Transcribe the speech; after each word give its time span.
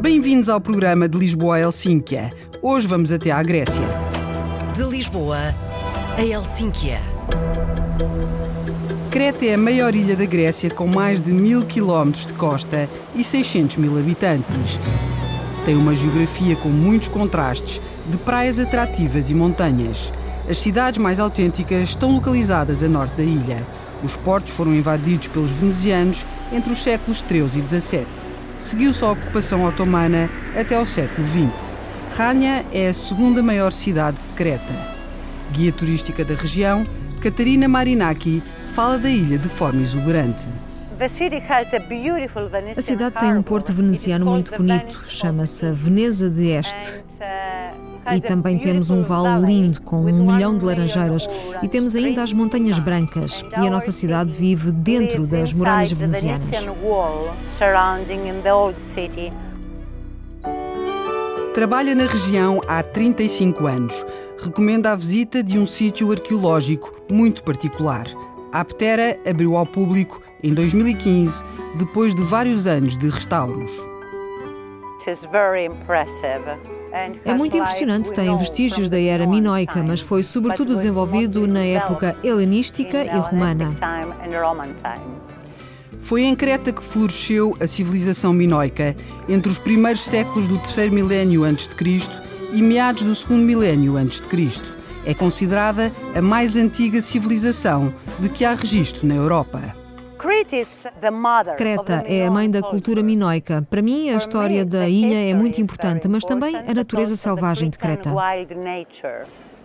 Bem-vindos 0.00 0.48
ao 0.48 0.58
programa 0.58 1.06
de 1.06 1.18
Lisboa 1.18 1.56
a 1.56 1.60
Helsínquia. 1.60 2.32
Hoje 2.62 2.86
vamos 2.86 3.12
até 3.12 3.30
à 3.30 3.42
Grécia. 3.42 3.84
De 4.74 4.84
Lisboa 4.84 5.54
a 6.16 6.22
Helsínquia. 6.22 7.02
Creta 9.10 9.44
é 9.44 9.52
a 9.52 9.58
maior 9.58 9.94
ilha 9.94 10.16
da 10.16 10.24
Grécia 10.24 10.70
com 10.70 10.86
mais 10.86 11.20
de 11.20 11.30
mil 11.30 11.66
quilómetros 11.66 12.26
de 12.26 12.32
costa 12.32 12.88
e 13.14 13.22
600 13.22 13.76
mil 13.76 13.98
habitantes. 13.98 14.80
Tem 15.66 15.76
uma 15.76 15.94
geografia 15.94 16.56
com 16.56 16.70
muitos 16.70 17.08
contrastes, 17.08 17.82
de 18.10 18.18
praias 18.18 18.58
atrativas 18.58 19.30
e 19.30 19.34
montanhas. 19.34 20.12
As 20.48 20.58
cidades 20.58 20.98
mais 20.98 21.20
autênticas 21.20 21.90
estão 21.90 22.12
localizadas 22.12 22.82
a 22.82 22.88
norte 22.88 23.16
da 23.16 23.22
ilha. 23.22 23.64
Os 24.02 24.16
portos 24.16 24.52
foram 24.52 24.74
invadidos 24.74 25.28
pelos 25.28 25.50
venezianos 25.50 26.24
entre 26.52 26.72
os 26.72 26.82
séculos 26.82 27.18
XIII 27.18 27.62
e 27.62 27.80
XVII. 27.80 28.06
Seguiu-se 28.58 29.04
a 29.04 29.12
ocupação 29.12 29.64
otomana 29.64 30.28
até 30.58 30.76
ao 30.76 30.84
século 30.84 31.26
XX. 31.26 31.72
Rania 32.16 32.64
é 32.72 32.88
a 32.88 32.94
segunda 32.94 33.42
maior 33.42 33.72
cidade 33.72 34.16
de 34.16 34.34
Creta. 34.34 34.74
Guia 35.52 35.72
turística 35.72 36.24
da 36.24 36.34
região, 36.34 36.84
Catarina 37.20 37.68
Marinaki 37.68 38.42
fala 38.72 38.98
da 38.98 39.08
ilha 39.08 39.38
de 39.38 39.48
forma 39.48 39.82
exuberante. 39.82 40.46
A 42.76 42.82
cidade 42.82 43.14
tem 43.18 43.36
um 43.36 43.42
porto 43.42 43.72
veneziano 43.72 44.26
muito 44.26 44.54
bonito, 44.56 45.04
chama-se 45.08 45.70
Veneza 45.72 46.28
de 46.28 46.48
Este. 46.48 47.04
E 48.14 48.20
também 48.20 48.58
temos 48.58 48.90
um 48.90 49.02
vale 49.02 49.46
lindo 49.46 49.80
com 49.82 50.04
um 50.04 50.32
milhão 50.32 50.56
de 50.56 50.64
laranjeiras 50.64 51.28
e 51.62 51.68
temos 51.68 51.94
ainda 51.94 52.22
as 52.22 52.32
Montanhas 52.32 52.78
Brancas 52.78 53.44
e 53.62 53.66
a 53.66 53.70
nossa 53.70 53.92
cidade 53.92 54.34
vive 54.34 54.72
dentro 54.72 55.26
das 55.26 55.52
muralhas 55.52 55.92
venezianas. 55.92 56.50
Trabalha 61.54 61.94
na 61.94 62.06
região 62.06 62.60
há 62.66 62.82
35 62.82 63.66
anos. 63.66 64.06
Recomenda 64.38 64.92
a 64.92 64.96
visita 64.96 65.42
de 65.42 65.58
um 65.58 65.66
sítio 65.66 66.10
arqueológico 66.10 66.94
muito 67.10 67.42
particular. 67.42 68.06
A 68.52 68.60
Aptera 68.60 69.18
abriu 69.28 69.56
ao 69.56 69.66
público 69.66 70.22
em 70.42 70.54
2015, 70.54 71.44
depois 71.76 72.14
de 72.14 72.22
vários 72.22 72.66
anos 72.66 72.96
de 72.96 73.08
restauros. 73.08 73.70
É 77.24 77.34
muito 77.34 77.56
impressionante, 77.56 78.12
tem 78.12 78.36
vestígios 78.36 78.88
da 78.88 79.00
era 79.00 79.26
minoica, 79.26 79.82
mas 79.82 80.00
foi 80.00 80.22
sobretudo 80.22 80.76
desenvolvido 80.76 81.46
na 81.46 81.64
época 81.64 82.16
helenística 82.22 83.04
e 83.04 83.18
romana. 83.18 83.72
Foi 86.00 86.22
em 86.22 86.34
Creta 86.34 86.72
que 86.72 86.82
floresceu 86.82 87.56
a 87.60 87.66
civilização 87.66 88.32
minoica, 88.32 88.96
entre 89.28 89.52
os 89.52 89.58
primeiros 89.58 90.02
séculos 90.02 90.48
do 90.48 90.58
terceiro 90.58 90.92
milénio 90.92 91.44
antes 91.44 91.68
de 91.68 91.74
Cristo 91.74 92.20
e 92.52 92.62
meados 92.62 93.04
do 93.04 93.14
segundo 93.14 93.44
milénio 93.44 93.96
antes 93.96 94.20
de 94.20 94.26
Cristo. 94.26 94.76
É 95.06 95.14
considerada 95.14 95.92
a 96.14 96.20
mais 96.20 96.56
antiga 96.56 97.00
civilização 97.00 97.94
de 98.18 98.28
que 98.28 98.44
há 98.44 98.54
registro 98.54 99.06
na 99.06 99.14
Europa. 99.14 99.79
Creta 101.56 102.04
é 102.06 102.26
a 102.26 102.30
mãe 102.30 102.50
da 102.50 102.60
cultura 102.60 103.02
minoica. 103.02 103.66
Para 103.70 103.80
mim, 103.80 104.10
a 104.10 104.16
história 104.16 104.66
da 104.66 104.86
ilha 104.86 105.30
é 105.30 105.32
muito 105.32 105.62
importante, 105.62 106.06
mas 106.08 106.24
também 106.26 106.54
a 106.54 106.74
natureza 106.74 107.16
selvagem 107.16 107.70
de 107.70 107.78
Creta. 107.78 108.12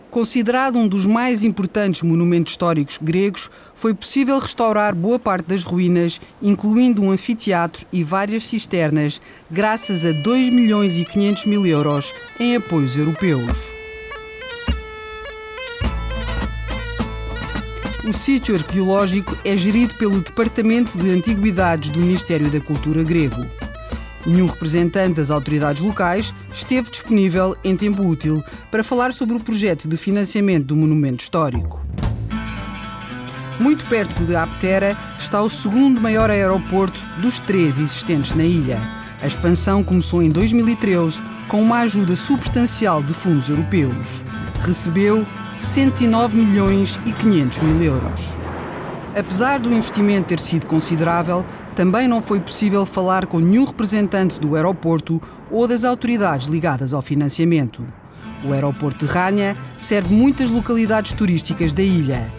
Considerado 0.10 0.78
um 0.78 0.88
dos 0.88 1.06
mais 1.06 1.44
importantes 1.44 2.04
monumentos 2.04 2.54
históricos 2.54 2.98
gregos, 3.02 3.52
foi 3.74 3.94
possível 3.94 4.40
restaurar 4.40 4.96
boa 4.96 5.20
parte 5.20 5.46
das 5.46 5.64
ruínas, 5.64 6.22
incluindo 6.42 7.04
um 7.04 7.12
anfiteatro 7.12 7.86
e 7.92 8.02
várias 8.02 8.46
cisternas, 8.46 9.22
graças 9.52 10.06
a 10.06 10.14
2 10.14 10.52
milhões 10.52 10.98
e 10.98 11.04
500 11.04 11.46
mil 11.48 11.68
euros 11.68 12.14
em 12.40 12.56
apoios 12.56 12.98
europeus. 12.98 13.75
O 18.08 18.14
sítio 18.14 18.54
arqueológico 18.54 19.36
é 19.44 19.58
gerido 19.58 19.96
pelo 19.96 20.22
Departamento 20.22 20.96
de 20.96 21.10
Antiguidades 21.10 21.90
do 21.90 22.00
Ministério 22.00 22.52
da 22.52 22.62
Cultura 22.62 23.04
grego. 23.04 23.44
Nenhum 24.24 24.46
representante 24.46 25.16
das 25.16 25.32
autoridades 25.32 25.82
locais 25.82 26.32
esteve 26.54 26.92
disponível 26.92 27.58
em 27.64 27.76
tempo 27.76 28.08
útil 28.08 28.44
para 28.70 28.84
falar 28.84 29.12
sobre 29.12 29.36
o 29.36 29.40
projeto 29.40 29.88
de 29.88 29.98
financiamento 29.98 30.68
do 30.68 30.76
monumento 30.76 31.24
histórico. 31.24 31.82
Muito 33.60 33.84
perto 33.88 34.24
de 34.24 34.36
Aptera 34.36 34.96
está 35.20 35.42
o 35.42 35.50
segundo 35.50 36.00
maior 36.00 36.30
aeroporto 36.30 37.00
dos 37.18 37.40
três 37.40 37.80
existentes 37.80 38.36
na 38.36 38.44
ilha. 38.44 38.80
A 39.20 39.26
expansão 39.26 39.84
começou 39.84 40.22
em 40.22 40.30
2013 40.30 41.20
com 41.48 41.60
uma 41.60 41.80
ajuda 41.80 42.16
substancial 42.16 43.02
de 43.02 43.16
fundos 43.16 43.50
europeus. 43.50 44.22
Recebeu 44.62 45.26
109 45.58 46.38
milhões 46.38 47.00
e 47.06 47.12
500 47.12 47.60
mil 47.60 47.82
euros. 47.82 48.22
Apesar 49.18 49.62
do 49.62 49.74
investimento 49.74 50.28
ter 50.28 50.40
sido 50.40 50.68
considerável, 50.68 51.46
também 51.76 52.08
não 52.08 52.22
foi 52.22 52.40
possível 52.40 52.86
falar 52.86 53.26
com 53.26 53.40
nenhum 53.40 53.66
representante 53.66 54.40
do 54.40 54.56
aeroporto 54.56 55.22
ou 55.50 55.68
das 55.68 55.84
autoridades 55.84 56.48
ligadas 56.48 56.94
ao 56.94 57.02
financiamento. 57.02 57.86
O 58.44 58.52
aeroporto 58.52 59.06
de 59.06 59.12
Rania 59.12 59.56
serve 59.78 60.14
muitas 60.14 60.50
localidades 60.50 61.14
turísticas 61.14 61.74
da 61.74 61.82
ilha. 61.82 62.30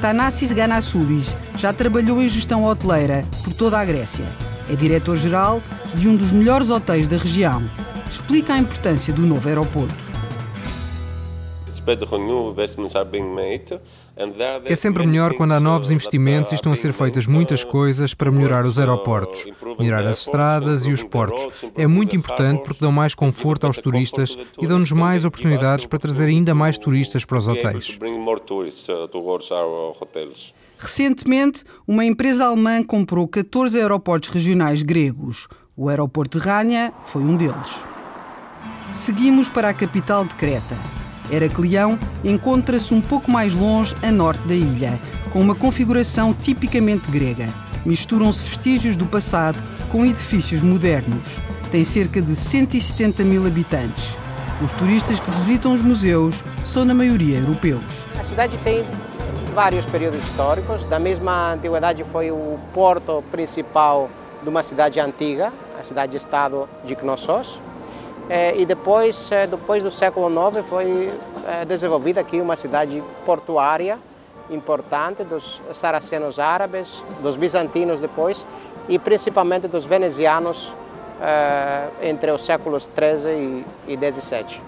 Tanassis 0.00 0.52
Ganassoulis 0.52 1.36
já 1.56 1.72
trabalhou 1.72 2.22
em 2.22 2.28
gestão 2.28 2.64
hoteleira 2.64 3.24
por 3.42 3.54
toda 3.54 3.78
a 3.78 3.84
Grécia. 3.84 4.24
É 4.70 4.76
diretor-geral 4.76 5.62
de 5.94 6.08
um 6.08 6.16
dos 6.16 6.32
melhores 6.32 6.70
hotéis 6.70 7.08
da 7.08 7.16
região. 7.16 7.62
Explica 8.10 8.54
a 8.54 8.58
importância 8.58 9.12
do 9.12 9.22
novo 9.22 9.48
aeroporto. 9.48 10.09
É 14.64 14.76
sempre 14.76 15.06
melhor 15.06 15.34
quando 15.34 15.52
há 15.52 15.60
novos 15.60 15.90
investimentos 15.90 16.52
e 16.52 16.54
estão 16.54 16.72
a 16.72 16.76
ser 16.76 16.92
feitas 16.92 17.26
muitas 17.26 17.64
coisas 17.64 18.12
para 18.12 18.30
melhorar 18.30 18.64
os 18.64 18.78
aeroportos, 18.78 19.44
melhorar 19.78 20.06
as 20.06 20.18
estradas 20.18 20.86
e 20.86 20.92
os 20.92 21.02
portos. 21.02 21.64
É 21.76 21.86
muito 21.86 22.14
importante 22.14 22.62
porque 22.62 22.80
dão 22.80 22.92
mais 22.92 23.14
conforto 23.14 23.66
aos 23.66 23.78
turistas 23.78 24.36
e 24.60 24.66
dão-nos 24.66 24.92
mais 24.92 25.24
oportunidades 25.24 25.86
para 25.86 25.98
trazer 25.98 26.26
ainda 26.26 26.54
mais 26.54 26.76
turistas 26.76 27.24
para 27.24 27.38
os 27.38 27.48
hotéis. 27.48 27.98
Recentemente, 30.78 31.64
uma 31.86 32.04
empresa 32.04 32.46
alemã 32.46 32.82
comprou 32.82 33.28
14 33.28 33.78
aeroportos 33.78 34.30
regionais 34.30 34.82
gregos. 34.82 35.46
O 35.76 35.88
aeroporto 35.88 36.38
de 36.38 36.44
Rania 36.44 36.92
foi 37.02 37.22
um 37.22 37.36
deles. 37.36 37.80
Seguimos 38.92 39.48
para 39.48 39.68
a 39.68 39.74
capital 39.74 40.24
de 40.24 40.34
Creta. 40.34 40.99
Heracleão 41.30 41.98
encontra-se 42.24 42.92
um 42.92 43.00
pouco 43.00 43.30
mais 43.30 43.54
longe 43.54 43.94
a 44.02 44.10
norte 44.10 44.46
da 44.46 44.54
ilha, 44.54 45.00
com 45.32 45.40
uma 45.40 45.54
configuração 45.54 46.34
tipicamente 46.34 47.10
grega. 47.10 47.48
Misturam-se 47.84 48.42
vestígios 48.42 48.96
do 48.96 49.06
passado 49.06 49.58
com 49.88 50.04
edifícios 50.04 50.62
modernos. 50.62 51.38
Tem 51.70 51.84
cerca 51.84 52.20
de 52.20 52.34
170 52.34 53.22
mil 53.24 53.46
habitantes. 53.46 54.16
Os 54.62 54.72
turistas 54.72 55.18
que 55.18 55.30
visitam 55.30 55.72
os 55.72 55.80
museus 55.80 56.42
são, 56.66 56.84
na 56.84 56.92
maioria, 56.92 57.38
europeus. 57.38 57.82
A 58.18 58.24
cidade 58.24 58.58
tem 58.58 58.84
vários 59.54 59.86
períodos 59.86 60.22
históricos. 60.22 60.84
Da 60.84 60.98
mesma 60.98 61.54
antiguidade 61.54 62.04
foi 62.04 62.30
o 62.30 62.58
porto 62.74 63.24
principal 63.30 64.10
de 64.42 64.48
uma 64.48 64.62
cidade 64.62 65.00
antiga, 65.00 65.52
a 65.78 65.82
cidade-estado 65.82 66.68
de 66.84 66.94
Knossos. 66.94 67.60
É, 68.30 68.56
e 68.56 68.64
depois, 68.64 69.32
é, 69.32 69.44
depois 69.44 69.82
do 69.82 69.90
século 69.90 70.28
IX, 70.30 70.64
foi 70.64 71.12
é, 71.44 71.64
desenvolvida 71.64 72.20
aqui 72.20 72.40
uma 72.40 72.54
cidade 72.54 73.02
portuária 73.26 73.98
importante 74.48 75.24
dos 75.24 75.60
saracenos 75.72 76.38
árabes, 76.38 77.04
dos 77.20 77.36
bizantinos 77.36 78.00
depois 78.00 78.46
e 78.88 79.00
principalmente 79.00 79.66
dos 79.68 79.84
venezianos 79.84 80.74
entre 82.02 82.32
os 82.32 82.40
séculos 82.40 82.88
XIII 82.96 83.64
e 83.86 83.94
XVII. 83.94 84.60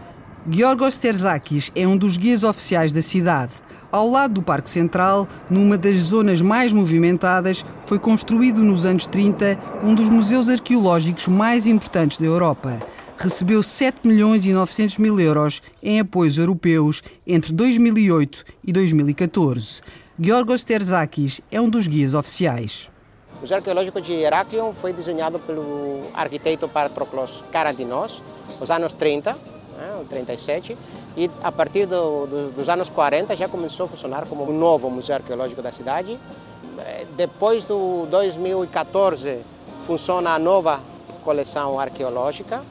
Georgos 0.48 0.98
Terzakis 0.98 1.72
é 1.74 1.86
um 1.86 1.96
dos 1.96 2.16
guias 2.16 2.44
oficiais 2.44 2.92
da 2.92 3.00
cidade. 3.00 3.54
Ao 3.90 4.08
lado 4.08 4.34
do 4.34 4.42
Parque 4.42 4.68
Central, 4.68 5.26
numa 5.48 5.78
das 5.78 5.96
zonas 5.96 6.42
mais 6.42 6.72
movimentadas, 6.72 7.64
foi 7.86 7.98
construído 7.98 8.62
nos 8.62 8.84
anos 8.84 9.06
30 9.06 9.58
um 9.82 9.94
dos 9.94 10.08
museus 10.08 10.48
arqueológicos 10.48 11.26
mais 11.26 11.66
importantes 11.66 12.18
da 12.18 12.26
Europa 12.26 12.80
recebeu 13.16 13.62
7 13.62 14.06
milhões 14.06 14.44
e 14.44 14.52
900 14.52 14.98
mil 14.98 15.18
euros 15.20 15.62
em 15.82 16.00
apoios 16.00 16.38
europeus 16.38 17.02
entre 17.26 17.52
2008 17.52 18.44
e 18.64 18.72
2014. 18.72 19.82
Georgos 20.18 20.64
Terzakis 20.64 21.40
é 21.50 21.60
um 21.60 21.68
dos 21.68 21.86
guias 21.86 22.14
oficiais. 22.14 22.90
O 23.36 23.40
Museu 23.40 23.56
Arqueológico 23.56 24.00
de 24.00 24.12
Heraklion 24.12 24.72
foi 24.72 24.92
desenhado 24.92 25.38
pelo 25.38 26.02
arquiteto 26.14 26.68
Patroklos 26.68 27.44
Karandinos 27.50 28.22
nos 28.60 28.70
anos 28.70 28.92
30. 28.92 29.32
né, 29.32 30.04
37, 30.08 30.76
e 31.16 31.30
a 31.42 31.50
partir 31.50 31.86
do, 31.86 32.26
do, 32.26 32.52
dos 32.52 32.68
anos 32.68 32.88
40 32.88 33.34
já 33.34 33.48
começou 33.48 33.86
a 33.86 33.88
funcionar 33.88 34.26
como 34.26 34.48
um 34.48 34.56
novo 34.56 34.88
museu 34.88 35.14
arqueológico 35.16 35.60
da 35.60 35.72
cidade. 35.72 36.18
Eh, 36.78 37.06
depois 37.16 37.64
do 37.64 38.06
2014 38.06 39.40
funciona 39.82 40.34
a 40.34 40.38
nova 40.38 40.80
coleção 41.24 41.78
arqueológica. 41.78 42.62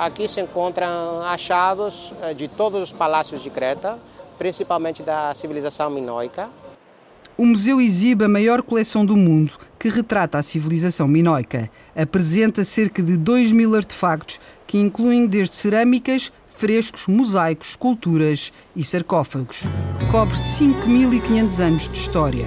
Aqui 0.00 0.26
se 0.26 0.40
encontram 0.40 1.20
achados 1.26 2.14
eh, 2.22 2.32
de 2.32 2.48
todos 2.48 2.82
os 2.84 2.90
palácios 2.90 3.42
de 3.42 3.50
Creta, 3.50 3.98
principalmente 4.38 5.02
da 5.02 5.34
civilização 5.34 5.90
minoica. 5.90 6.48
O 7.36 7.44
museu 7.44 7.78
exibe 7.78 8.24
a 8.24 8.28
maior 8.28 8.62
coleção 8.62 9.04
do 9.04 9.14
mundo 9.14 9.58
que 9.78 9.90
retrata 9.90 10.38
a 10.38 10.42
civilização 10.42 11.06
minoica. 11.06 11.70
Apresenta 11.94 12.64
cerca 12.64 13.02
de 13.02 13.18
2 13.18 13.52
mil 13.52 13.76
artefactos 13.76 14.40
que 14.66 14.78
incluem 14.78 15.26
desde 15.26 15.54
cerâmicas, 15.54 16.32
frescos, 16.46 17.06
mosaicos, 17.06 17.68
esculturas 17.68 18.54
e 18.74 18.82
sarcófagos. 18.82 19.64
Cobre 20.10 20.38
5.500 20.38 21.60
anos 21.60 21.88
de 21.90 21.98
história. 21.98 22.46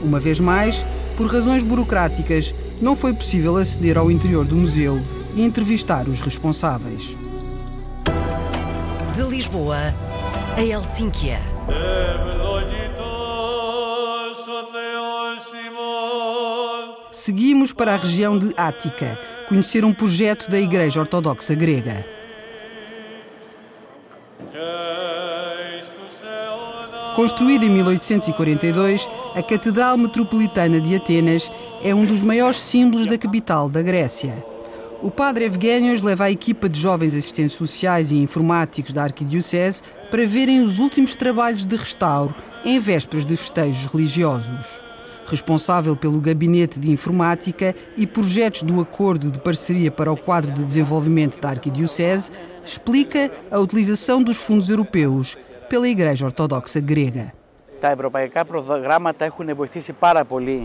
Uma 0.00 0.20
vez 0.20 0.38
mais, 0.38 0.86
por 1.16 1.26
razões 1.26 1.64
burocráticas, 1.64 2.54
não 2.80 2.94
foi 2.94 3.12
possível 3.12 3.56
aceder 3.56 3.98
ao 3.98 4.08
interior 4.08 4.46
do 4.46 4.54
museu 4.54 5.00
e 5.34 5.42
entrevistar 5.42 6.08
os 6.08 6.20
responsáveis. 6.20 7.16
De 9.14 9.22
Lisboa 9.22 9.94
a 10.56 10.62
Helsínquia. 10.62 11.38
Seguimos 17.10 17.72
para 17.72 17.94
a 17.94 17.96
região 17.96 18.38
de 18.38 18.52
Ática, 18.56 19.18
conhecer 19.48 19.84
um 19.84 19.92
projeto 19.92 20.50
da 20.50 20.58
Igreja 20.58 21.00
Ortodoxa 21.00 21.54
Grega. 21.54 22.04
Construída 27.14 27.64
em 27.64 27.70
1842, 27.70 29.08
a 29.34 29.42
Catedral 29.42 29.98
Metropolitana 29.98 30.80
de 30.80 30.96
Atenas 30.96 31.50
é 31.82 31.94
um 31.94 32.04
dos 32.04 32.22
maiores 32.22 32.60
símbolos 32.60 33.06
da 33.06 33.18
capital 33.18 33.68
da 33.68 33.82
Grécia. 33.82 34.49
O 35.02 35.10
padre 35.10 35.46
Evgenios 35.46 36.02
leva 36.02 36.24
a 36.24 36.30
equipa 36.30 36.68
de 36.68 36.78
jovens 36.78 37.14
assistentes 37.14 37.56
sociais 37.56 38.10
e 38.10 38.18
informáticos 38.18 38.92
da 38.92 39.04
Arquidiocese 39.04 39.80
para 40.10 40.26
verem 40.26 40.60
os 40.60 40.78
últimos 40.78 41.14
trabalhos 41.14 41.64
de 41.64 41.74
restauro 41.74 42.34
em 42.66 42.78
vésperas 42.78 43.24
de 43.24 43.34
festejos 43.34 43.86
religiosos. 43.86 44.66
Responsável 45.24 45.96
pelo 45.96 46.20
Gabinete 46.20 46.78
de 46.78 46.90
Informática 46.90 47.74
e 47.96 48.06
projetos 48.06 48.60
do 48.60 48.78
Acordo 48.78 49.30
de 49.30 49.40
Parceria 49.40 49.90
para 49.90 50.12
o 50.12 50.16
Quadro 50.18 50.52
de 50.52 50.62
Desenvolvimento 50.62 51.40
da 51.40 51.48
Arquidiocese, 51.48 52.30
explica 52.62 53.32
a 53.50 53.58
utilização 53.58 54.22
dos 54.22 54.36
fundos 54.36 54.68
europeus 54.68 55.38
pela 55.70 55.88
Igreja 55.88 56.26
Ortodoxa 56.26 56.78
Grega. 56.78 57.39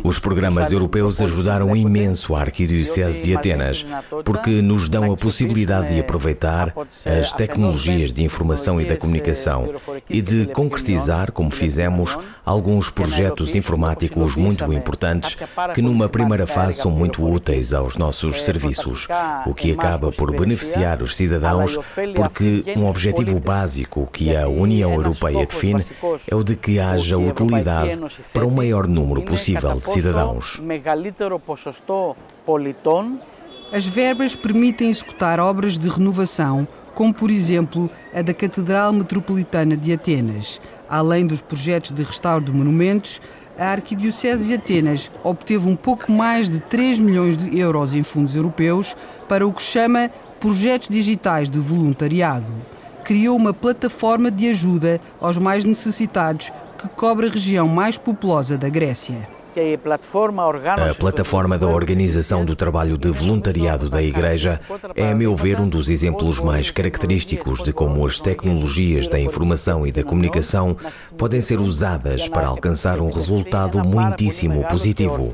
Os 0.04 0.20
programas 0.20 0.72
europeus 0.72 1.22
ajudaram 1.22 1.74
imenso 1.74 2.36
a 2.36 2.42
Arquidiocese 2.42 3.22
de 3.22 3.36
Atenas, 3.36 3.86
porque 4.26 4.62
nos 4.62 4.90
dão 4.90 5.14
a 5.14 5.16
possibilidade 5.16 5.94
de 5.94 6.00
aproveitar 6.02 6.74
as 7.06 7.32
tecnologias 7.32 8.12
de 8.12 8.22
informação 8.24 8.82
e 8.82 8.86
da 8.86 8.98
comunicação 8.98 9.74
e 10.10 10.22
de 10.22 10.48
concretizar, 10.48 11.32
como 11.32 11.50
fizemos, 11.52 12.18
alguns 12.46 12.90
projetos 12.90 13.56
informáticos 13.56 14.36
muito 14.36 14.74
importantes 14.74 15.38
que, 15.74 15.82
numa 15.82 16.10
primeira 16.10 16.46
fase, 16.46 16.80
são 16.80 16.92
muito 16.92 17.26
úteis 17.26 17.74
aos 17.74 17.96
nossos 17.96 18.44
serviços, 18.44 19.08
o 19.46 19.54
que 19.54 19.72
acaba 19.72 20.12
por 20.12 20.36
beneficiar 20.36 21.02
os 21.02 21.16
cidadãos, 21.16 21.78
porque 22.14 22.74
um 22.76 22.88
objetivo 22.88 23.40
básico 23.40 24.06
que 24.12 24.36
a 24.36 24.50
União 24.50 24.94
Europeia 24.94 25.46
define 25.46 25.84
é 26.30 26.36
o 26.36 26.44
de 26.44 26.56
que 26.58 26.78
haja 26.80 27.05
haja 27.06 27.18
utilidade 27.18 28.00
para 28.34 28.46
o 28.46 28.52
maior 28.52 28.88
número 28.88 29.22
possível 29.22 29.76
de 29.76 29.90
cidadãos. 29.90 30.60
As 33.72 33.86
verbas 33.86 34.36
permitem 34.36 34.90
executar 34.90 35.40
obras 35.40 35.78
de 35.78 35.90
renovação, 35.90 36.68
como 36.94 37.14
por 37.14 37.30
exemplo 37.30 37.90
a 38.14 38.22
da 38.22 38.34
Catedral 38.34 38.94
Metropolitana 38.94 39.76
de 39.76 39.92
Atenas. 39.94 40.62
Além 40.88 41.26
dos 41.26 41.42
projetos 41.42 41.92
de 41.92 42.04
restauro 42.04 42.46
de 42.46 42.52
monumentos, 42.52 43.20
a 43.58 43.68
Arquidiocese 43.68 44.48
de 44.48 44.54
Atenas 44.54 45.12
obteve 45.24 45.68
um 45.68 45.76
pouco 45.76 46.12
mais 46.12 46.50
de 46.50 46.60
3 46.60 47.00
milhões 47.00 47.38
de 47.38 47.58
euros 47.58 47.96
em 47.96 48.04
fundos 48.04 48.36
europeus 48.36 48.96
para 49.28 49.48
o 49.48 49.54
que 49.54 49.62
chama 49.62 50.12
Projetos 50.40 50.90
Digitais 50.90 51.50
de 51.50 51.60
Voluntariado. 51.60 52.52
Criou 53.04 53.36
uma 53.36 53.54
plataforma 53.54 54.30
de 54.30 54.50
ajuda 54.50 55.00
aos 55.20 55.38
mais 55.38 55.66
necessitados 55.66 56.52
que 56.78 56.88
cobre 56.90 57.28
a 57.28 57.32
região 57.32 57.68
mais 57.68 57.98
populosa 57.98 58.58
da 58.58 58.70
Grécia. 58.70 59.28
A 59.56 60.96
plataforma 60.96 61.58
da 61.58 61.68
Organização 61.68 62.44
do 62.44 62.58
Trabalho 62.58 62.98
de 62.98 63.10
Voluntariado 63.10 63.90
da 63.90 64.04
Igreja 64.04 64.60
é, 64.94 65.12
a 65.12 65.16
meu 65.16 65.34
ver, 65.34 65.62
um 65.62 65.70
dos 65.70 65.88
exemplos 65.88 66.42
mais 66.42 66.70
característicos 66.70 67.64
de 67.64 67.72
como 67.72 68.06
as 68.06 68.20
tecnologias 68.20 69.08
da 69.08 69.18
informação 69.18 69.88
e 69.88 69.94
da 69.94 70.04
comunicação 70.04 70.76
podem 71.18 71.40
ser 71.40 71.62
usadas 71.62 72.28
para 72.28 72.48
alcançar 72.48 73.00
um 73.00 73.10
resultado 73.10 73.82
muitíssimo 73.82 74.62
positivo. 74.68 75.30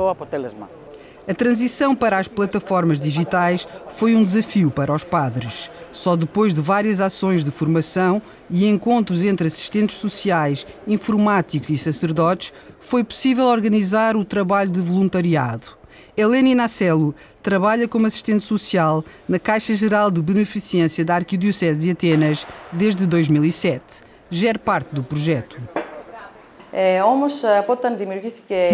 A 1.28 1.34
transição 1.36 1.96
para 1.96 2.18
as 2.18 2.28
plataformas 2.28 3.00
digitais 3.00 3.68
foi 3.90 4.16
um 4.16 4.24
desafio 4.24 4.72
para 4.72 4.94
os 4.94 5.04
padres. 5.04 5.70
Só 5.92 6.16
depois 6.16 6.54
de 6.54 6.62
várias 6.62 7.00
ações 7.00 7.44
de 7.44 7.52
formação 7.52 8.22
e 8.50 8.68
encontros 8.68 9.24
entre 9.24 9.48
assistentes 9.48 9.98
sociais, 9.98 10.66
informáticos 10.88 11.70
e 11.70 11.78
sacerdotes, 11.78 12.52
foi 12.80 13.04
possível 13.04 13.46
organizar 13.46 14.16
o 14.16 14.26
trabalho 14.26 14.72
de 14.72 14.82
voluntariado. 14.82 15.80
Helena 16.18 16.50
Inacelo 16.50 17.16
trabalha 17.42 17.88
como 17.88 18.08
assistente 18.08 18.44
social 18.44 19.06
na 19.30 19.40
Caixa 19.40 19.76
Geral 19.76 20.10
de 20.10 20.22
Beneficência 20.22 21.06
da 21.06 21.16
Arquidiocese 21.16 21.82
de 21.82 21.92
Atenas 21.92 22.46
desde 22.72 23.06
2007. 23.06 24.04
Gera 24.30 24.60
parte 24.60 24.94
do 24.94 25.04
projeto. 25.04 25.81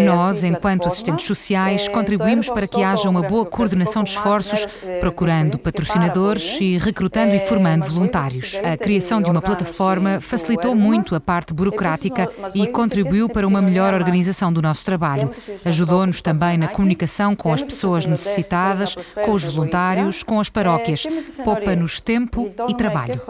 Nós, 0.04 0.44
enquanto 0.44 0.86
assistentes 0.86 1.26
sociais, 1.26 1.88
contribuímos 1.88 2.48
para 2.48 2.66
que 2.68 2.82
haja 2.82 3.08
uma 3.08 3.22
boa 3.22 3.44
coordenação 3.44 4.04
de 4.04 4.10
esforços, 4.10 4.66
procurando 5.00 5.58
patrocinadores 5.58 6.58
e 6.60 6.78
recrutando 6.78 7.34
e 7.34 7.40
formando 7.40 7.86
voluntários. 7.86 8.60
A 8.62 8.76
criação 8.76 9.20
de 9.20 9.30
uma 9.30 9.42
plataforma 9.42 10.20
facilitou 10.20 10.74
muito 10.74 11.14
a 11.14 11.20
parte 11.20 11.52
burocrática 11.52 12.30
e 12.54 12.68
contribuiu 12.68 13.28
para 13.28 13.46
uma 13.46 13.60
melhor 13.60 13.94
organização 13.94 14.52
do 14.52 14.62
nosso 14.62 14.84
trabalho. 14.84 15.30
Ajudou-nos 15.64 16.20
também 16.20 16.56
na 16.56 16.68
comunicação 16.68 17.34
com 17.34 17.52
as 17.52 17.62
pessoas 17.62 18.06
necessitadas, 18.06 18.94
com 19.24 19.32
os 19.32 19.44
voluntários, 19.44 20.22
com 20.22 20.38
as 20.38 20.48
paróquias. 20.48 21.06
Poupa-nos 21.44 21.98
tempo 21.98 22.50
e 22.68 22.74
trabalho. 22.74 23.20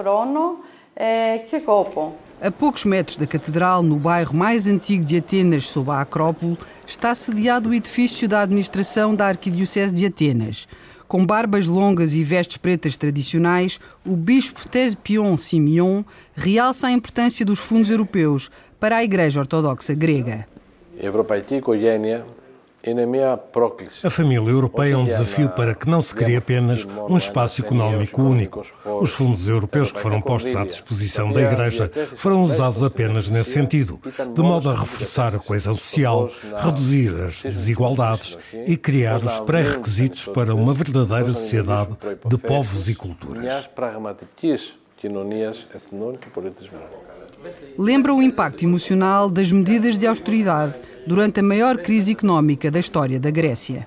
A 2.40 2.52
poucos 2.52 2.84
metros 2.84 3.16
da 3.16 3.26
catedral, 3.26 3.82
no 3.82 3.98
bairro 3.98 4.32
mais 4.32 4.64
antigo 4.68 5.04
de 5.04 5.16
Atenas, 5.16 5.64
sob 5.64 5.90
a 5.90 6.00
Acrópole, 6.00 6.56
está 6.86 7.12
sediado 7.12 7.68
o 7.68 7.74
edifício 7.74 8.28
da 8.28 8.42
administração 8.42 9.12
da 9.12 9.26
Arquidiocese 9.26 9.92
de 9.92 10.06
Atenas. 10.06 10.68
Com 11.08 11.26
barbas 11.26 11.66
longas 11.66 12.14
e 12.14 12.22
vestes 12.22 12.56
pretas 12.56 12.96
tradicionais, 12.96 13.80
o 14.06 14.16
bispo 14.16 14.68
Tespion 14.68 15.36
Simeon 15.36 16.04
realça 16.32 16.86
a 16.86 16.92
importância 16.92 17.44
dos 17.44 17.58
fundos 17.58 17.90
europeus 17.90 18.52
para 18.78 18.98
a 18.98 19.04
Igreja 19.04 19.40
Ortodoxa 19.40 19.92
Grega. 19.94 20.46
A 20.96 21.10
família 24.10 24.50
europeia 24.50 24.94
é 24.94 24.96
um 24.96 25.04
desafio 25.04 25.48
para 25.48 25.74
que 25.74 25.88
não 25.88 26.00
se 26.00 26.14
crie 26.14 26.36
apenas 26.36 26.86
um 27.08 27.16
espaço 27.16 27.60
económico 27.60 28.22
único. 28.22 28.64
Os 29.00 29.12
fundos 29.12 29.48
europeus 29.48 29.90
que 29.90 30.00
foram 30.00 30.20
postos 30.20 30.54
à 30.54 30.64
disposição 30.64 31.32
da 31.32 31.42
Igreja 31.42 31.90
foram 32.16 32.44
usados 32.44 32.82
apenas 32.82 33.28
nesse 33.28 33.52
sentido, 33.52 34.00
de 34.34 34.42
modo 34.42 34.70
a 34.70 34.74
reforçar 34.74 35.34
a 35.34 35.38
coesão 35.38 35.74
social, 35.74 36.30
reduzir 36.56 37.14
as 37.20 37.42
desigualdades 37.42 38.38
e 38.66 38.76
criar 38.76 39.18
os 39.18 39.40
pré-requisitos 39.40 40.26
para 40.26 40.54
uma 40.54 40.72
verdadeira 40.72 41.32
sociedade 41.32 41.92
de 42.26 42.38
povos 42.38 42.88
e 42.88 42.94
culturas. 42.94 43.68
Lembra 47.78 48.12
o 48.12 48.20
impacto 48.20 48.64
emocional 48.64 49.30
das 49.30 49.52
medidas 49.52 49.96
de 49.96 50.06
austeridade 50.06 50.74
durante 51.06 51.40
a 51.40 51.42
maior 51.42 51.78
crise 51.78 52.12
económica 52.12 52.70
da 52.70 52.80
história 52.80 53.20
da 53.20 53.30
Grécia. 53.30 53.86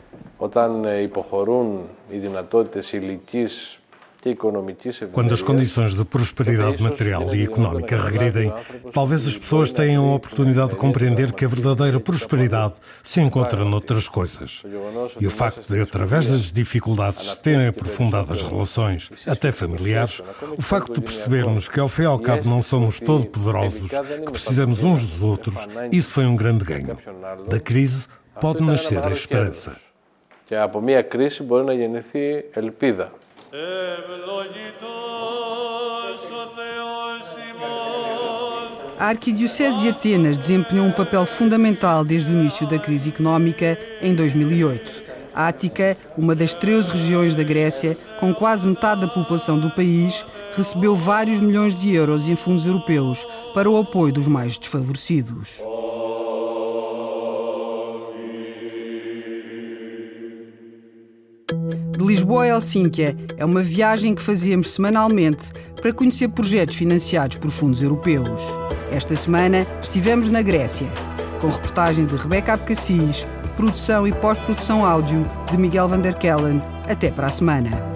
Quando 5.12 5.32
as 5.32 5.40
condições 5.40 5.94
de 5.94 6.04
prosperidade 6.04 6.82
material 6.82 7.32
e 7.32 7.44
económica 7.44 7.96
regridem, 7.96 8.52
talvez 8.92 9.26
as 9.26 9.38
pessoas 9.38 9.70
tenham 9.70 10.10
a 10.10 10.14
oportunidade 10.14 10.70
de 10.70 10.76
compreender 10.76 11.30
que 11.32 11.44
a 11.44 11.48
verdadeira 11.48 12.00
prosperidade 12.00 12.74
se 13.04 13.20
encontra 13.20 13.64
noutras 13.64 14.08
coisas. 14.08 14.64
E 15.20 15.26
o 15.26 15.30
facto 15.30 15.72
de, 15.72 15.80
através 15.80 16.28
das 16.28 16.50
dificuldades, 16.50 17.36
terem 17.36 17.68
aprofundado 17.68 18.32
as 18.32 18.42
relações, 18.42 19.10
até 19.26 19.52
familiares, 19.52 20.20
o 20.58 20.62
facto 20.62 20.94
de 20.94 21.02
percebermos 21.02 21.68
que, 21.68 21.78
ao 21.78 21.88
fim 21.88 22.02
e 22.02 22.06
ao 22.06 22.18
cabo, 22.18 22.48
não 22.48 22.62
somos 22.62 22.98
todo-poderosos, 22.98 23.92
que 24.24 24.32
precisamos 24.32 24.82
uns 24.82 25.06
dos 25.06 25.22
outros, 25.22 25.68
isso 25.92 26.10
foi 26.10 26.26
um 26.26 26.34
grande 26.34 26.64
ganho. 26.64 26.98
Da 27.48 27.60
crise 27.60 28.08
pode 28.40 28.60
nascer 28.62 29.02
a 29.04 29.10
esperança. 29.10 29.76
Και 30.46 30.56
από 30.56 30.80
μια 30.80 31.02
κρίση 31.02 31.42
μπορεί 31.42 31.64
να 31.64 31.72
γεννηθεί 31.72 32.44
ελπίδα. 32.52 33.12
A 38.97 39.07
Arquidiocese 39.07 39.79
de 39.79 39.89
Atenas 39.89 40.37
desempenhou 40.37 40.85
um 40.85 40.91
papel 40.93 41.25
fundamental 41.25 42.05
desde 42.05 42.31
o 42.31 42.33
início 42.33 42.65
da 42.65 42.79
crise 42.79 43.09
económica 43.09 43.77
em 44.01 44.15
2008. 44.15 45.03
A 45.33 45.47
Ática, 45.47 45.97
uma 46.17 46.33
das 46.33 46.55
13 46.55 46.91
regiões 46.91 47.35
da 47.35 47.43
Grécia, 47.43 47.97
com 48.21 48.33
quase 48.33 48.65
metade 48.65 49.01
da 49.01 49.07
população 49.09 49.59
do 49.59 49.69
país, 49.71 50.25
recebeu 50.55 50.95
vários 50.95 51.41
milhões 51.41 51.75
de 51.75 51.93
euros 51.93 52.29
em 52.29 52.37
fundos 52.37 52.65
europeus 52.65 53.27
para 53.53 53.69
o 53.69 53.77
apoio 53.77 54.13
dos 54.13 54.29
mais 54.29 54.57
desfavorecidos. 54.57 55.61
Lisboa 62.31 62.45
a 62.45 62.47
Helsínquia 62.47 63.13
é 63.35 63.43
uma 63.43 63.61
viagem 63.61 64.15
que 64.15 64.21
fazíamos 64.21 64.71
semanalmente 64.71 65.51
para 65.75 65.91
conhecer 65.91 66.29
projetos 66.29 66.77
financiados 66.77 67.35
por 67.35 67.51
fundos 67.51 67.81
europeus. 67.81 68.41
Esta 68.89 69.17
semana 69.17 69.67
estivemos 69.83 70.31
na 70.31 70.41
Grécia, 70.41 70.87
com 71.41 71.49
reportagem 71.49 72.05
de 72.05 72.15
Rebeca 72.15 72.53
Abcacis, 72.53 73.27
produção 73.57 74.07
e 74.07 74.13
pós-produção 74.13 74.85
áudio 74.85 75.29
de 75.51 75.57
Miguel 75.57 75.89
van 75.89 75.99
der 75.99 76.17
Kellen. 76.17 76.61
Até 76.87 77.11
para 77.11 77.27
a 77.27 77.29
semana. 77.29 77.90